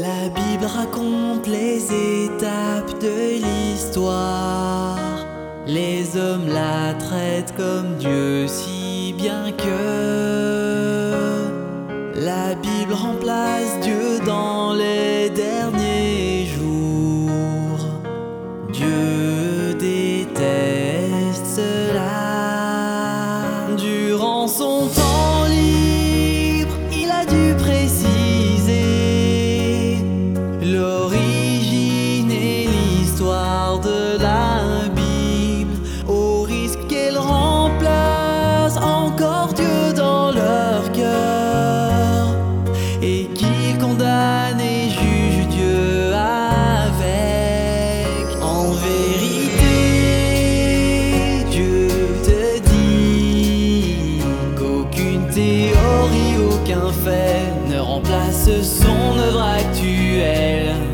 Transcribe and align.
La 0.00 0.30
Bible 0.30 0.64
raconte 0.64 1.46
les 1.46 1.84
étapes 2.24 2.98
de 3.02 3.44
l'histoire. 3.44 4.98
Les 5.66 6.16
hommes 6.16 6.48
la 6.48 6.94
traitent 6.94 7.54
comme 7.54 7.98
Dieu 7.98 8.46
si 8.48 9.12
bien 9.18 9.52
que 9.52 9.80
la 12.14 12.54
Bible 12.54 12.94
remplace 12.94 13.78
Dieu 13.82 14.09
aucun 56.38 56.92
fait 56.92 57.68
ne 57.68 57.78
remplace 57.78 58.50
son 58.62 59.18
œuvre 59.18 59.42
actuelle. 59.42 60.89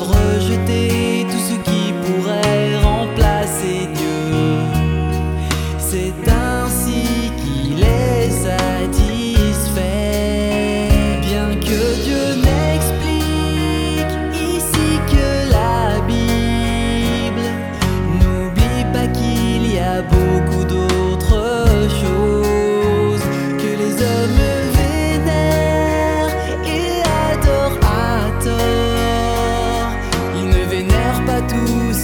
Rejeter 0.00 1.26
tout 1.30 1.38
ce 1.38 1.54
qui 1.68 1.92
pourrait 2.02 2.76
remplacer 2.76 3.88
Dieu. 3.94 4.58
C'est 5.78 6.14
ainsi 6.28 7.30
qu'il 7.40 7.82
est 7.82 8.30
satisfait. 8.30 9.80
Bien 11.20 11.54
que 11.56 11.80
Dieu 12.04 12.24
n'explique 12.46 14.14
ici 14.56 14.88
que 15.12 15.28
la 15.50 16.00
Bible, 16.06 17.46
n'oublie 18.18 18.84
pas 18.92 19.08
qu'il 19.08 19.62
y 19.74 19.78
a 19.78 20.02
beaucoup 20.02 20.41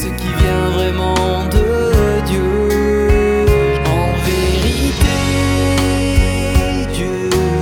ce 0.00 0.06
qui 0.06 0.28
vient 0.42 0.70
vraiment 0.78 1.44
de 1.56 1.66
Dieu. 2.30 2.52
En 3.98 4.08
vérité, 4.30 5.18
Dieu 6.94 7.18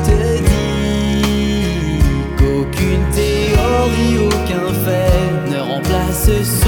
te 0.09 0.21
dit 0.51 1.99
qu'aucune 2.39 3.05
théorie, 3.21 4.17
aucun 4.29 4.69
fait 4.85 5.31
ne 5.51 5.59
remplace 5.61 6.31
son 6.63 6.66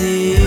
ne 0.00 0.06
peut 0.06 0.08
remplacer 0.08 0.30
Dieu. 0.30 0.39